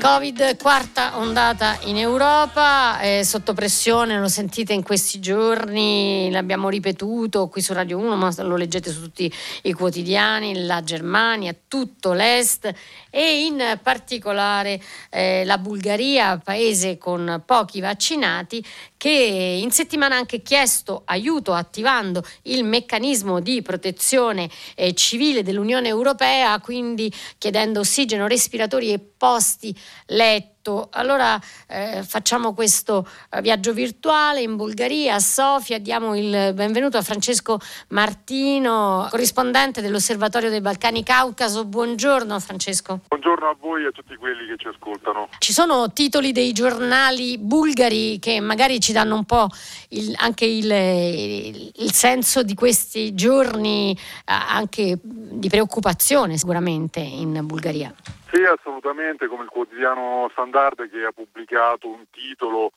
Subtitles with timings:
[0.00, 7.48] Covid, quarta ondata in Europa, è sotto pressione, lo sentite in questi giorni, l'abbiamo ripetuto
[7.48, 9.32] qui su Radio 1, ma lo leggete su tutti
[9.62, 12.72] i quotidiani, la Germania, tutto l'Est
[13.10, 14.80] e in particolare
[15.10, 18.64] eh, la Bulgaria, paese con pochi vaccinati,
[18.96, 25.88] che in settimana ha anche chiesto aiuto attivando il meccanismo di protezione eh, civile dell'Unione
[25.88, 29.76] Europea, quindi chiedendo ossigeno, respiratori e posti
[30.08, 36.52] letto detto allora eh, facciamo questo eh, viaggio virtuale in Bulgaria, a Sofia, diamo il
[36.54, 41.64] benvenuto a Francesco Martino, corrispondente dell'Osservatorio dei Balcani Caucaso.
[41.64, 43.00] Buongiorno Francesco.
[43.08, 45.28] Buongiorno a voi e a tutti quelli che ci ascoltano.
[45.38, 49.46] Ci sono titoli dei giornali bulgari che magari ci danno un po'
[49.90, 57.40] il, anche il, il, il, senso di questi giorni, eh, anche di preoccupazione sicuramente in
[57.44, 57.94] Bulgaria.
[58.30, 62.72] Sì, assolutamente, come il quotidiano Standard che ha pubblicato un titolo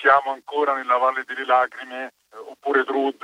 [0.00, 3.18] Siamo ancora nella Valle delle Lacrime, eh, oppure Trud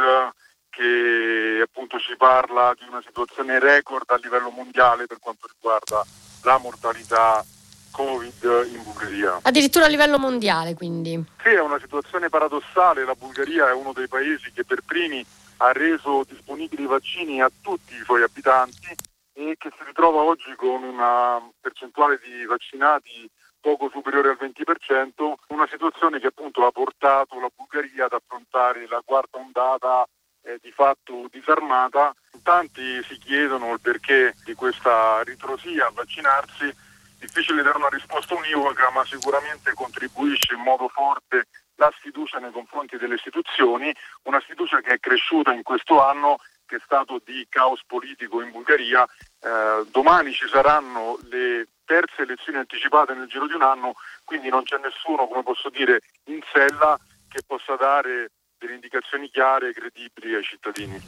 [0.70, 6.02] che appunto ci parla di una situazione record a livello mondiale per quanto riguarda
[6.44, 7.44] la mortalità
[7.91, 9.41] Covid in Bulgaria.
[9.42, 11.22] Addirittura a livello mondiale quindi?
[11.42, 15.24] Sì, è una situazione paradossale, la Bulgaria è uno dei paesi che per primi
[15.58, 18.97] ha reso disponibili i vaccini a tutti i suoi abitanti
[19.34, 23.28] e che si ritrova oggi con una percentuale di vaccinati
[23.62, 29.00] poco superiore al 20%, una situazione che appunto ha portato la Bulgaria ad affrontare la
[29.04, 30.04] quarta ondata
[30.42, 32.14] eh, di fatto disarmata.
[32.42, 36.74] Tanti si chiedono il perché di questa ritrosia a vaccinarsi,
[37.19, 42.97] difficile dare una risposta univoca, ma sicuramente contribuisce in modo forte la sfiducia nei confronti
[42.97, 47.82] delle istituzioni, una sfiducia che è cresciuta in questo anno che è stato di caos
[47.86, 49.04] politico in Bulgaria.
[49.04, 53.92] Eh, domani ci saranno le terze elezioni anticipate nel giro di un anno,
[54.24, 56.98] quindi non c'è nessuno, come posso dire, in sella
[57.28, 60.98] che possa dare delle indicazioni chiare e credibili ai cittadini.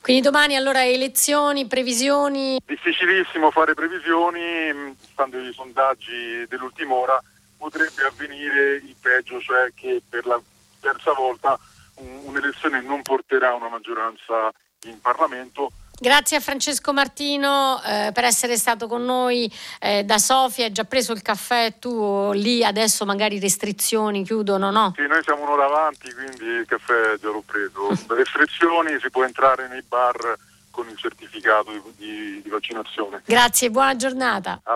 [0.00, 2.60] Quindi domani allora elezioni, previsioni?
[2.64, 7.20] Difficilissimo fare previsioni, stando ai sondaggi dell'ultima ora
[7.56, 10.40] potrebbe avvenire il peggio, cioè che per la
[10.80, 11.58] terza volta
[11.96, 14.52] un'elezione non porterà una maggioranza
[14.84, 15.72] in Parlamento.
[16.04, 19.50] Grazie a Francesco Martino eh, per essere stato con noi
[19.80, 20.66] eh, da Sofia.
[20.66, 24.92] Hai già preso il caffè tu lì adesso magari restrizioni chiudono, no?
[24.94, 27.88] Sì, noi siamo un'ora avanti, quindi il caffè già l'ho preso.
[28.14, 30.36] restrizioni si può entrare nei bar
[30.74, 33.22] con il certificato di, di, di vaccinazione.
[33.24, 34.60] Grazie, buona giornata.
[34.64, 34.72] A